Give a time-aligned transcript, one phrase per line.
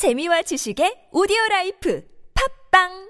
[0.00, 2.00] 재미와 지식의 오디오 라이프.
[2.32, 3.09] 팟빵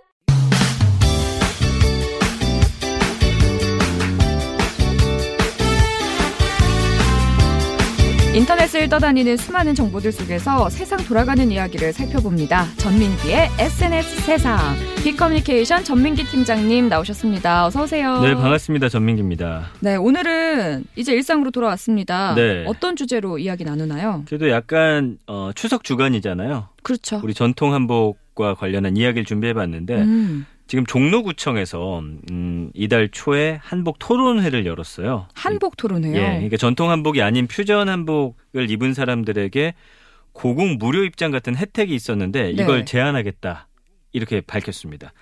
[8.41, 12.65] 인터넷을 떠다니는 수많은 정보들 속에서 세상 돌아가는 이야기를 살펴봅니다.
[12.79, 14.59] 전민기의 SNS 세상.
[15.05, 17.67] 빅커뮤니케이션 전민기 팀장님 나오셨습니다.
[17.67, 18.19] 어서 오세요.
[18.23, 18.89] 네, 반갑습니다.
[18.89, 19.67] 전민기입니다.
[19.81, 22.35] 네, 오늘은 이제 일상으로 돌아왔습니다.
[22.35, 22.65] 네.
[22.67, 24.25] 어떤 주제로 이야기 나누나요?
[24.27, 26.69] 그래도 약간 어, 추석 주간이잖아요.
[26.83, 27.21] 그렇죠.
[27.23, 31.99] 우리 전통 한복과 관련한 이야기를 준비해봤는데 음, 지금 종로구청에서
[32.31, 35.27] 음, 이달 초에 한복 토론회를 열었어요.
[35.35, 36.15] 한복 토론회요.
[36.15, 39.75] 예, 그러니까 전통 한복이 아닌 퓨전 한복을 입은 사람들에게
[40.33, 42.51] 고궁 무료 입장 같은 혜택이 있었는데 네.
[42.51, 43.67] 이걸 제한하겠다
[44.13, 45.13] 이렇게 밝혔습니다.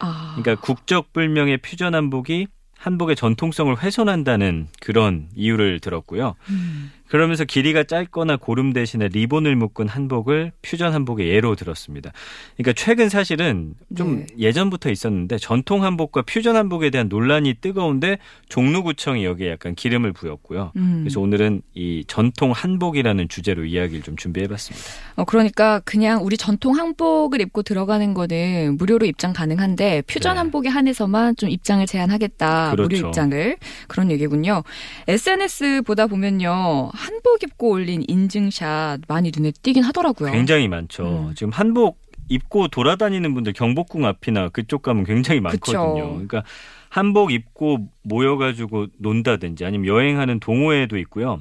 [0.00, 6.34] 아, 그러니까 국적 불명의 퓨전 한복이 한복의 전통성을 훼손한다는 그런 이유를 들었고요.
[6.50, 12.12] 음, 그러면서 길이가 짧거나 고름 대신에 리본을 묶은 한복을 퓨전 한복의 예로 들었습니다.
[12.56, 14.26] 그러니까 최근 사실은 좀 네.
[14.38, 20.72] 예전부터 있었는데 전통 한복과 퓨전 한복에 대한 논란이 뜨거운데 종로구청이 여기에 약간 기름을 부였고요.
[20.76, 21.00] 음.
[21.02, 24.86] 그래서 오늘은 이 전통 한복이라는 주제로 이야기를 좀 준비해봤습니다.
[25.16, 30.38] 어, 그러니까 그냥 우리 전통 한복을 입고 들어가는 거는 무료로 입장 가능한데 퓨전 네.
[30.38, 32.70] 한복에 한해서만 좀 입장을 제한하겠다.
[32.70, 33.08] 무료 그렇죠.
[33.08, 33.56] 입장을.
[33.86, 34.62] 그런 얘기군요.
[35.06, 36.90] SNS 보다 보면요.
[36.98, 40.32] 한복 입고 올린 인증샷 많이 눈에 띄긴 하더라고요.
[40.32, 41.28] 굉장히 많죠.
[41.28, 41.34] 음.
[41.34, 45.94] 지금 한복 입고 돌아다니는 분들 경복궁 앞이나 그쪽 가면 굉장히 많거든요.
[45.94, 46.08] 그쵸.
[46.10, 46.44] 그러니까
[46.90, 51.40] 한복 입고 모여가지고 논다든지 아니면 여행하는 동호회도 있고요.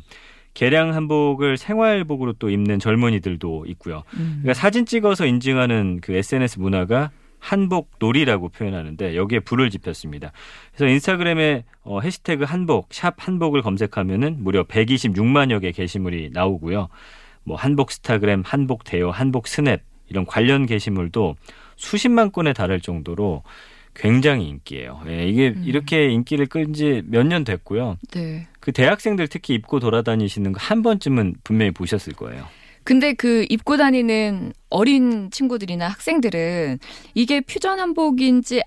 [0.54, 4.04] 개량 한복을 생활복으로 또 입는 젊은이들도 있고요.
[4.14, 4.40] 음.
[4.42, 10.32] 그러니까 사진 찍어서 인증하는 그 SNS 문화가 한복 놀이라고 표현하는데 여기에 불을 지폈습니다.
[10.76, 16.90] 그래서 인스타그램에 어, 해시태그 한복, 샵 한복을 검색하면은 무려 126만여 개 게시물이 나오고요.
[17.44, 21.36] 뭐 한복 스타그램, 한복 대여, 한복 스냅 이런 관련 게시물도
[21.76, 23.44] 수십만 건에 달할 정도로
[23.94, 25.02] 굉장히 인기예요.
[25.08, 25.64] 예, 이게 음.
[25.66, 27.98] 이렇게 인기를 끌 지 몇 년 됐고요.
[28.12, 28.48] 네.
[28.60, 32.46] 그 대학생들 특히 입고 돌아다니시는 거 한 번쯤은 분명히 보셨을 거예요.
[32.88, 36.80] 근데 그 입고 다니는 어린 친구들이나 학생들은
[37.16, 38.62] 이게 퓨전 한복인지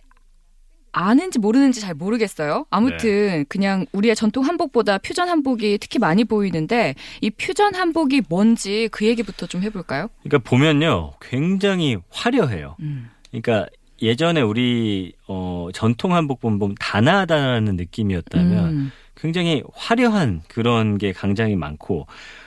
[0.93, 2.67] 아는지 모르는지 잘 모르겠어요.
[2.69, 3.45] 아무튼 네.
[3.49, 9.47] 그냥 우리의 전통 한복보다 퓨전 한복이 특히 많이 보이는데 이 퓨전 한복이 뭔지 그 얘기부터
[9.47, 10.09] 좀 해볼까요?
[10.23, 12.77] 그러니까 보면요, 굉장히 화려해요.
[12.81, 13.09] 음.
[13.31, 13.71] 그러니까
[14.03, 18.93] 예전에 우리 어, 전통 한복 보면 단아하다는 느낌이었다면 음.
[19.17, 22.07] 굉장히 화려한 그런 게 굉장히 많고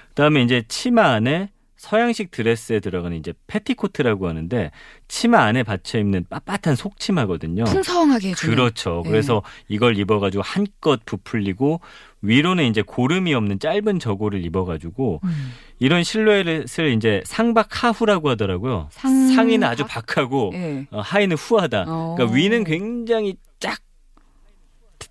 [0.09, 1.49] 그다음에 이제 치마 안에
[1.83, 4.71] 서양식 드레스에 들어가는 이제 패티코트라고 하는데
[5.09, 7.65] 치마 안에 받쳐 입는 빳빳한 속치마거든요.
[7.65, 8.55] 풍성하게 해주는.
[8.55, 9.01] 그렇죠.
[9.03, 9.09] 네.
[9.11, 11.81] 그래서 이걸 입어가지고 한껏 부풀리고
[12.21, 15.51] 위로는 이제 고름이 없는 짧은 저고를 입어가지고 음.
[15.79, 18.87] 이런 실루엣을 이제 상박 하후라고 하더라고요.
[18.89, 20.87] 상- 상의는 아주 박하고 예.
[20.89, 21.83] 어, 하의는 후하다.
[21.85, 22.15] 어.
[22.15, 23.77] 그러니까 위는 굉장히 쫙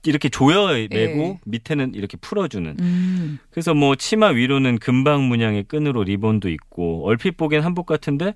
[0.04, 1.38] 이렇게 조여내고 예.
[1.44, 2.76] 밑에는 이렇게 풀어주는.
[2.80, 3.38] 음.
[3.50, 8.34] 그래서 뭐 치마 위로는 금방 문양의 끈으로 리본도 있고 얼핏 보기엔 한복 같은데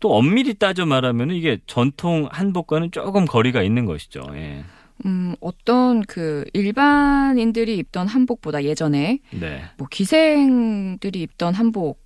[0.00, 4.22] 또 엄밀히 따져 말하면 이게 전통 한복과는 조금 거리가 있는 것이죠.
[4.34, 4.64] 예.
[5.04, 9.62] 음, 어떤 그 일반인들이 입던 한복보다 예전에 네.
[9.76, 12.00] 뭐 기생들이 입던 한복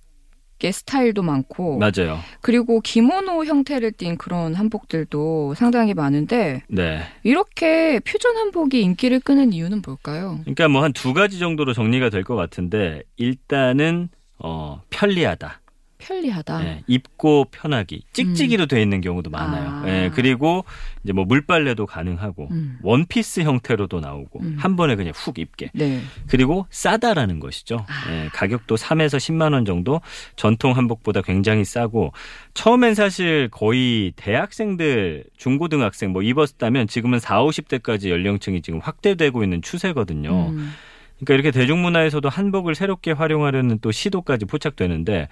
[0.63, 2.17] 의 스타일도 많고 맞아요.
[2.41, 7.01] 그리고 기모노 형태를 띈 그런 한복들도 상당히 많은데 네.
[7.23, 10.39] 이렇게 퓨전 한복이 인기를 끄는 이유는 뭘까요?
[10.45, 14.09] 그러니까 뭐 한 두 가지 정도로 정리가 될 것 같은데 일단은
[14.39, 15.61] 어 편리하다.
[16.07, 16.65] 편리하다.
[16.65, 18.03] 예, 입고 편하기.
[18.13, 19.69] 찍찍이로 돼 있는 경우도 많아요.
[19.69, 19.83] 아.
[19.87, 20.63] 예, 그리고
[21.03, 22.79] 이제 뭐 물빨래도 가능하고 음.
[22.81, 24.55] 원피스 형태로도 나오고 음.
[24.57, 25.69] 한 번에 그냥 훅 입게.
[25.73, 26.01] 네.
[26.27, 27.85] 그리고 싸다라는 것이죠.
[27.87, 28.11] 아.
[28.11, 29.99] 예, 가격도 3에서 10만 원 정도
[30.37, 32.13] 전통 한복보다 굉장히 싸고
[32.53, 40.49] 처음엔 사실 거의 대학생들, 중고등학생 뭐 입었다면 지금은 4, 50대까지 연령층이 지금 확대되고 있는 추세거든요.
[40.51, 40.71] 음.
[41.19, 45.27] 그러니까 이렇게 대중문화에서도 한복을 새롭게 활용하려는 또 시도까지 포착되는데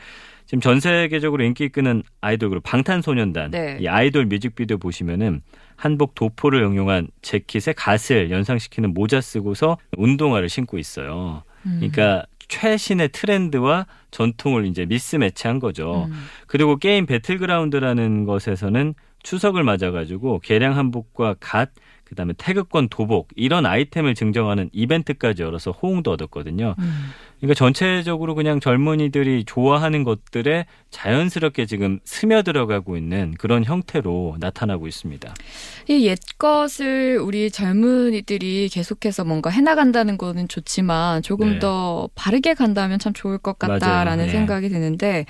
[0.46, 3.78] 지금 전 세계적으로 인기 끄는 아이돌 그룹 방탄소년단 네.
[3.80, 5.42] 이 아이돌 뮤직비디오 보시면은
[5.76, 11.44] 한복 도포를 응용한 재킷에 갓을 연상시키는 모자 쓰고서 운동화를 신고 있어요.
[11.66, 11.78] 음.
[11.80, 16.08] 그러니까 최신의 트렌드와 전통을 이제 미스매치한 거죠.
[16.10, 16.26] 음.
[16.48, 18.94] 그리고 게임 배틀그라운드라는 것에서는
[19.24, 21.72] 추석을 맞아가지고 개량 한복과 갓
[22.06, 26.76] 그다음에 태극권 도복 이런 아이템을 증정하는 이벤트까지 열어서 호응도 얻었거든요.
[26.78, 27.10] 음.
[27.40, 35.34] 그러니까 전체적으로 그냥 젊은이들이 좋아하는 것들에 자연스럽게 지금 스며들어가고 있는 그런 형태로 나타나고 있습니다.
[35.90, 41.60] 이 옛것을 우리 젊은이들이 계속해서 뭔가 해나간다는 거는 좋지만 조금 네.
[41.60, 44.26] 더 바르게 간다면 참 좋을 것 같다라는 맞아요.
[44.26, 44.30] 네.
[44.30, 45.26] 생각이 드는데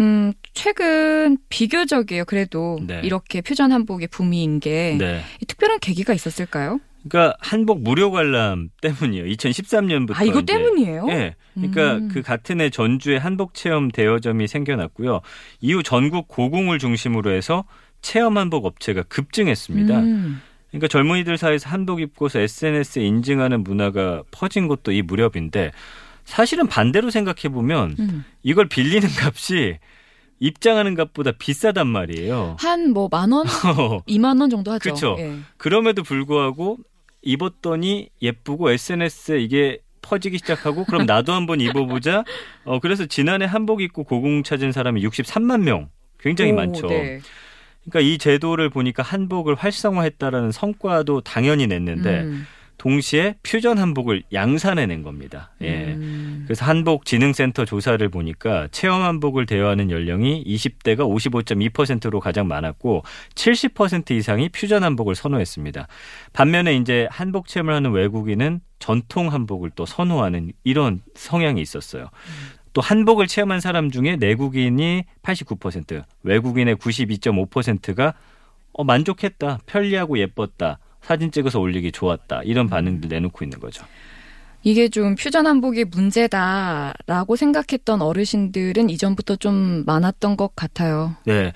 [0.00, 2.24] 음, 최근 비교적이에요.
[2.24, 3.00] 그래도 네.
[3.04, 5.22] 이렇게 퓨전 한복이 붐인 게 네.
[5.46, 6.80] 특별한 계기가 있었을까요?
[7.08, 9.26] 그러니까 한복 무료 관람 때문이에요.
[9.26, 10.16] 2013년부터.
[10.16, 11.06] 아, 이거 때문이에요?
[11.10, 11.34] 예.
[11.54, 12.08] 그러니까 음.
[12.08, 15.20] 그 같은 해 전주에 한복 체험 대여점이 생겨났고요.
[15.60, 17.64] 이후 전국 고궁을 중심으로 해서
[18.00, 20.00] 체험 한복 업체가 급증했습니다.
[20.00, 20.40] 음.
[20.70, 25.70] 그러니까 젊은이들 사이에서 한복 입고서 SNS에 인증하는 문화가 퍼진 것도 이 무렵인데
[26.24, 28.24] 사실은 반대로 생각해 보면 음.
[28.42, 29.78] 이걸 빌리는 값이
[30.40, 32.56] 입장하는 값보다 비싸단 말이에요.
[32.58, 33.46] 한 뭐 만 원,
[34.06, 34.92] 이만 원 정도 하죠.
[34.94, 35.16] 그쵸.
[35.18, 35.36] 예.
[35.56, 36.78] 그럼에도 불구하고
[37.22, 42.24] 입었더니 예쁘고 SNS에 이게 퍼지기 시작하고 그럼 나도 한번 입어보자.
[42.64, 45.88] 어 그래서 지난해 한복 입고 고궁 찾은 사람이 63만 명.
[46.18, 46.86] 굉장히 오, 많죠.
[46.88, 47.20] 네.
[47.84, 52.46] 그러니까 이 제도를 보니까 한복을 활성화했다라는 성과도 당연히 냈는데 음.
[52.84, 55.52] 동시에 퓨전 한복을 양산해낸 겁니다.
[55.62, 55.94] 예.
[55.94, 56.42] 음.
[56.44, 63.02] 그래서 한복진흥센터 조사를 보니까 체험 한복을 대여하는 연령이 20대가 55.2%로 가장 많았고
[63.36, 65.88] 70% 이상이 퓨전 한복을 선호했습니다.
[66.34, 72.10] 반면에 이제 한복 체험을 하는 외국인은 전통 한복을 또 선호하는 이런 성향이 있었어요.
[72.74, 78.12] 또 한복을 체험한 사람 중에 내국인이 89%, 외국인의 92.5%가
[78.74, 83.84] 어, 만족했다, 편리하고 예뻤다, 사진 찍어서 올리기 좋았다 이런 반응들 내놓고 있는 거죠.
[84.62, 91.14] 이게 좀 퓨전 한복이 문제다라고 생각했던 어르신들은 이전부터 좀 많았던 것 같아요.
[91.26, 91.52] 네.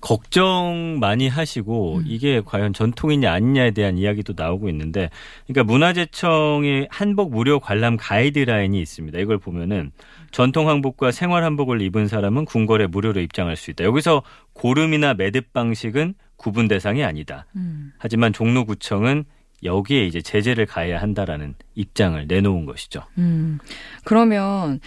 [0.00, 2.04] 걱정 많이 하시고 음.
[2.06, 5.10] 이게 과연 전통이냐 아니냐에 대한 이야기도 나오고 있는데
[5.46, 9.18] 그러니까 문화재청의 한복 무료 관람 가이드라인이 있습니다.
[9.18, 9.92] 이걸 보면은
[10.30, 13.84] 전통 한복과 생활 한복을 입은 사람은 궁궐에 무료로 입장할 수 있다.
[13.84, 14.22] 여기서
[14.52, 17.46] 고름이나 매듭 방식은 구분 대상이 아니다.
[17.56, 17.92] 음.
[17.98, 19.24] 하지만 종로구청은
[19.62, 23.02] 여기에 이제 제재를 가해야 한다라는 입장을 내놓은 것이죠.
[23.18, 23.58] 음.
[24.04, 24.80] 그러면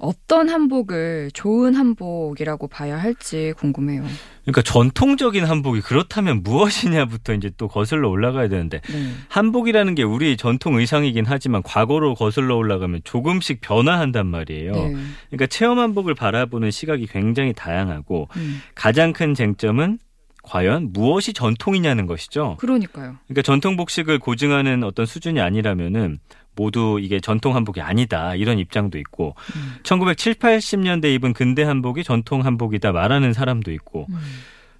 [0.00, 4.02] 어떤 한복을 좋은 한복이라고 봐야 할지 궁금해요.
[4.42, 9.12] 그러니까 전통적인 한복이 그렇다면 무엇이냐부터 이제 또 거슬러 올라가야 되는데 네.
[9.28, 14.72] 한복이라는 게 우리 전통 의상이긴 하지만 과거로 거슬러 올라가면 조금씩 변화한단 말이에요.
[14.72, 14.96] 네.
[15.28, 18.62] 그러니까 체험 한복을 바라보는 시각이 굉장히 다양하고 음.
[18.74, 19.98] 가장 큰 쟁점은
[20.42, 22.56] 과연 무엇이 전통이냐는 것이죠.
[22.58, 23.16] 그러니까요.
[23.26, 26.18] 그러니까 전통 복식을 고증하는 어떤 수준이 아니라면은
[26.60, 29.76] 모두 이게 전통 한복이 아니다 이런 입장도 있고 음.
[29.82, 34.18] 1970, 80년대 입은 근대 한복이 전통 한복이다 말하는 사람도 있고 음.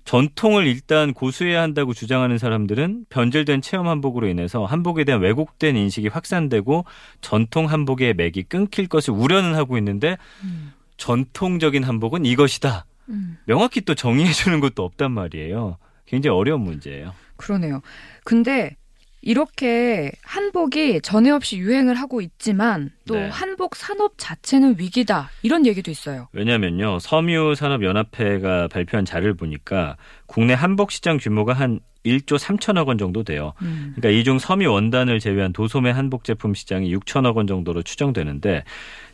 [0.05, 6.85] 전통을 일단 고수해야 한다고 주장하는 사람들은 변질된 체험 한복으로 인해서 한복에 대한 왜곡된 인식이 확산되고
[7.23, 10.73] 전통 한복의 맥이 끊길 것을 우려는 하고 있는데 음.
[10.99, 12.85] 전통적인 한복은 이것이다.
[13.09, 13.39] 음.
[13.47, 15.79] 명확히 또 정의해 주는 것도 없단 말이에요.
[16.07, 17.15] 굉장히 어려운 문제예요.
[17.37, 17.81] 그러네요.
[18.25, 18.77] 근데
[19.23, 23.29] 이렇게 한복이 전에 없이 유행을 하고 있지만 또 네.
[23.29, 26.29] 한복 산업 자체는 위기다 이런 얘기도 있어요.
[26.33, 26.99] 왜냐면요.
[27.01, 29.97] 섬유산업연합회가 발표한 자료를 보니까
[30.27, 33.53] 국내 한복 시장 규모가 한 1조 3천억 원 정도 돼요.
[33.61, 33.93] 음.
[33.95, 38.65] 그러니까 이 중 섬유 원단을 제외한 도소매 한복 제품 시장이 6천억 원 정도로 추정되는데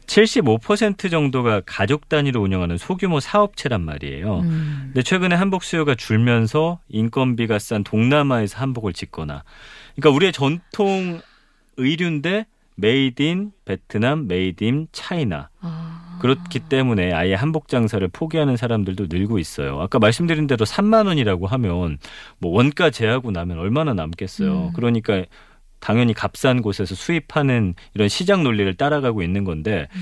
[0.06, 4.40] 75% 정도가 가족 단위로 운영하는 소규모 사업체란 말이에요.
[4.40, 4.82] 음.
[4.86, 9.44] 근데 최근에 한복 수요가 줄면서 인건비가 싼 동남아에서 한복을 짓거나
[9.94, 11.20] 그러니까 우리의 전통
[11.76, 16.18] 의류인데 made in Vietnam, made in China 아.
[16.20, 19.80] 그렇기 때문에 아예 한복 장사를 포기하는 사람들도 늘고 있어요.
[19.80, 21.98] 아까 말씀드린 대로 3만 원이라고 하면
[22.38, 24.68] 뭐 원가 제하고 나면 얼마나 남겠어요.
[24.68, 24.72] 음.
[24.74, 25.24] 그러니까
[25.80, 30.00] 당연히 값싼 곳에서 수입하는 이런 시장 논리를 따라가고 있는 건데 음.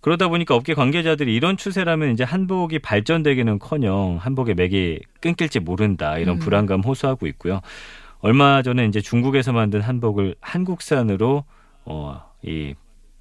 [0.00, 6.38] 그러다 보니까 업계 관계자들이 이런 추세라면 이제 한복이 발전되기는커녕 한복의 맥이 끊길지 모른다 이런 음.
[6.40, 7.60] 불안감 호소하고 있고요.
[8.18, 11.44] 얼마 전에 이제 중국에서 만든 한복을 한국산으로
[11.84, 12.74] 어이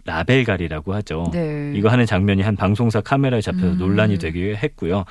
[0.06, 1.30] 라벨갈이라고 하죠.
[1.32, 1.74] 네.
[1.76, 3.78] 이거 하는 장면이 한 방송사 카메라에 잡혀서 음.
[3.78, 5.06] 논란이 되기도 했고요.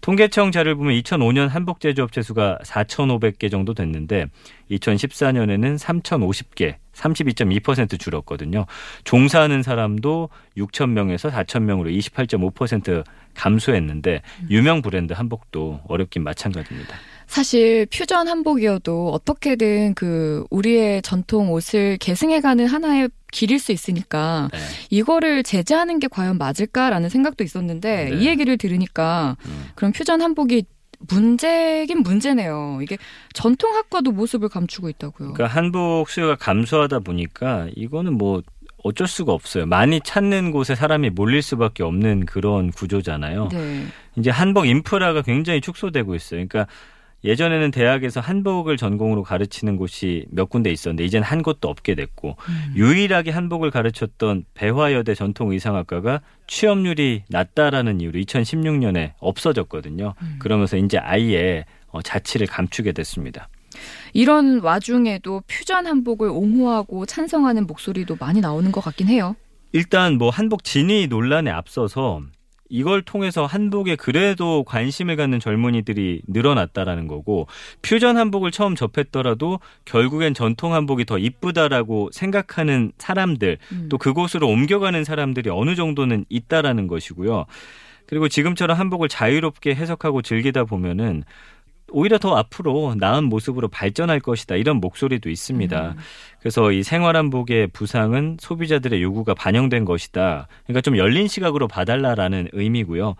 [0.00, 4.26] 통계청 자료를 보면 2005년 한복 제조업체 수가 4,500개 정도 됐는데
[4.70, 8.66] 2014년에는 3,050개, 32.2% 줄었거든요.
[9.04, 16.96] 종사하는 사람도 6,000명에서 4,000명으로 28.5% 감소했는데 유명 브랜드 한복도 어렵긴 마찬가지입니다.
[17.26, 24.58] 사실 퓨전 한복이어도 어떻게든 그 우리의 전통 옷을 계승해가는 하나의 길일 수 있으니까 네.
[24.90, 28.16] 이거를 제재하는 게 과연 맞을까라는 생각도 있었는데 네.
[28.16, 29.68] 이 얘기를 들으니까 음.
[29.74, 30.64] 그럼 퓨전 한복이
[31.00, 32.80] 문제긴 문제네요.
[32.82, 32.98] 이게
[33.32, 35.32] 전통 학과도 모습을 감추고 있다고요.
[35.32, 38.42] 그러니까 한복 수요가 감소하다 보니까 이거는 뭐
[38.82, 39.66] 어쩔 수가 없어요.
[39.66, 43.48] 많이 찾는 곳에 사람이 몰릴 수밖에 없는 그런 구조잖아요.
[43.52, 43.86] 네.
[44.16, 46.46] 이제 한복 인프라가 굉장히 축소되고 있어요.
[46.46, 46.66] 그러니까
[47.24, 52.72] 예전에는 대학에서 한복을 전공으로 가르치는 곳이 몇 군데 있었는데 이젠 한 곳도 없게 됐고 음.
[52.76, 60.14] 유일하게 한복을 가르쳤던 배화여대 전통의상학과가 취업률이 낮다라는 이유로 2016년에 없어졌거든요.
[60.20, 60.36] 음.
[60.38, 63.48] 그러면서 이제 아예 어, 자치를 감추게 됐습니다.
[64.12, 69.36] 이런 와중에도 퓨전 한복을 옹호하고 찬성하는 목소리도 많이 나오는 것 같긴 해요.
[69.72, 72.22] 일단 뭐 한복 진위 논란에 앞서서
[72.68, 77.46] 이걸 통해서 한복에 그래도 관심을 갖는 젊은이들이 늘어났다라는 거고
[77.82, 83.88] 퓨전 한복을 처음 접했더라도 결국엔 전통 한복이 더 이쁘다라고 생각하는 사람들 음.
[83.90, 87.46] 또 그곳으로 옮겨가는 사람들이 어느 정도는 있다라는 것이고요.
[88.06, 91.24] 그리고 지금처럼 한복을 자유롭게 해석하고 즐기다 보면은
[91.90, 95.90] 오히려 더 앞으로 나은 모습으로 발전할 것이다 이런 목소리도 있습니다.
[95.90, 95.96] 음.
[96.40, 100.48] 그래서 이 생활한복의 부상은 소비자들의 요구가 반영된 것이다.
[100.64, 103.16] 그러니까 좀 열린 시각으로 봐달라라는 의미고요.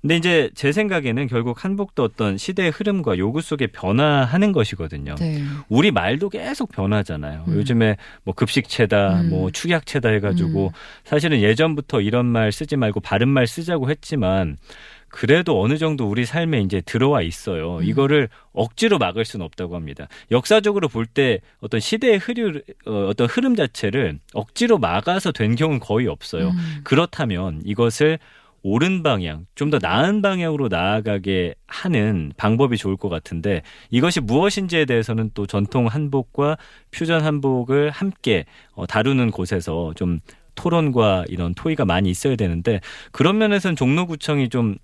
[0.00, 5.14] 근데 이제 제 생각에는 결국 한복도 어떤 시대의 흐름과 요구 속에 변화하는 것이거든요.
[5.16, 5.42] 네.
[5.68, 7.44] 우리 말도 계속 변하잖아요.
[7.48, 7.54] 음.
[7.54, 9.30] 요즘에 뭐 급식체다, 음.
[9.30, 10.72] 뭐 축약체다 해가지고 음.
[11.04, 14.56] 사실은 예전부터 이런 말 쓰지 말고 바른 말 쓰자고 했지만
[15.10, 17.78] 그래도 어느 정도 우리 삶에 이제 들어와 있어요.
[17.78, 17.84] 음.
[17.84, 20.08] 이거를 억지로 막을 수는 없다고 합니다.
[20.30, 26.06] 역사적으로 볼 때 어떤 시대의 흐름, 어, 어떤 흐름 자체를 억지로 막아서 된 경우는 거의
[26.06, 26.50] 없어요.
[26.50, 26.80] 음.
[26.84, 28.18] 그렇다면 이것을
[28.62, 35.30] 옳은 방향, 좀 더 나은 방향으로 나아가게 하는 방법이 좋을 것 같은데 이것이 무엇인지에 대해서는
[35.34, 36.58] 또 전통 한복과
[36.90, 40.20] 퓨전 한복을 함께 어, 다루는 곳에서 좀
[40.56, 42.80] 토론과 이런 토의가 많이 있어야 되는데
[43.12, 44.76] 그런 면에서는 종로구청이 좀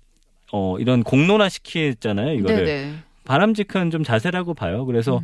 [0.51, 2.33] 어, 이런 공론화 시키잖아요.
[2.33, 2.93] 이거를 네네.
[3.25, 4.85] 바람직한 좀 자세라고 봐요.
[4.85, 5.23] 그래서 음.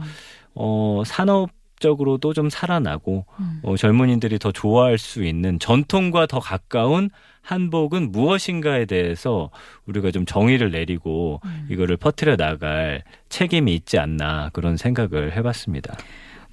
[0.56, 1.50] 어, 산업
[1.80, 3.60] 적으로도 좀 살아나고 음.
[3.64, 7.10] 어, 젊은이들이 더 좋아할 수 있는 전통과 더 가까운
[7.42, 9.50] 한복은 무엇인가에 대해서
[9.86, 11.68] 우리가 좀 정의를 내리고 음.
[11.70, 15.96] 이거를 퍼뜨려 나갈 책임이 있지 않나 그런 생각을 해봤습니다.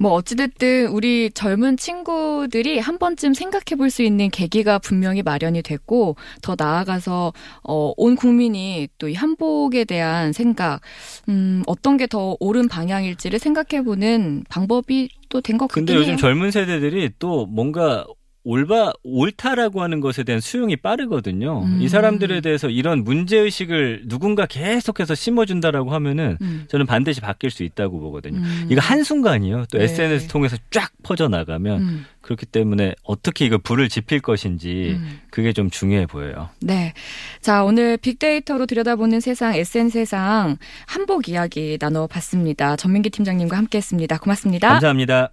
[0.01, 6.17] 뭐 어찌됐든 우리 젊은 친구들이 한 번쯤 생각해 볼 수 있는 계기가 분명히 마련이 됐고
[6.43, 10.81] 더 나아가서 어, 온 국민이 또 이 한복에 대한 생각
[11.29, 16.01] 음, 어떤 게 더 옳은 방향일지를 생각해 보는 방법이 또 된 것 같긴 근데 해요.
[16.01, 18.05] 요즘 젊은 세대들이 또 뭔가
[18.43, 21.63] 올바 옳다라고 하는 것에 대한 수용이 빠르거든요.
[21.65, 21.83] 음.
[21.83, 26.65] 이 사람들에 대해서 이런 문제 의식을 누군가 계속해서 심어준다라고 하면은 음.
[26.69, 28.39] 저는 반드시 바뀔 수 있다고 보거든요.
[28.39, 28.67] 음.
[28.71, 29.67] 이거 한 순간이요.
[29.71, 29.85] 또 네.
[29.85, 32.07] SNS 통해서 쫙 퍼져 나가면 음.
[32.23, 35.21] 그렇기 때문에 어떻게 이거 불을 지필 것인지 음.
[35.31, 36.49] 그게 좀 중요해 보여요.
[36.61, 36.95] 네.
[37.41, 40.57] 자, 오늘 빅데이터로 들여다보는 세상, SN 세상
[40.87, 42.77] 한복 이야기 나눠봤습니다.
[42.77, 44.19] 전민기 팀장님과 함께 했습니다.
[44.19, 44.69] 고맙습니다.
[44.69, 45.31] 감사합니다.